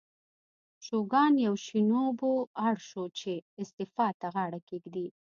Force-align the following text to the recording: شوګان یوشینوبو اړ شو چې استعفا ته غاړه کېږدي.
شوګان 0.85 1.33
یوشینوبو 1.47 2.33
اړ 2.67 2.75
شو 2.89 3.03
چې 3.19 3.33
استعفا 3.61 4.07
ته 4.19 4.27
غاړه 4.33 4.59
کېږدي. 4.67 5.07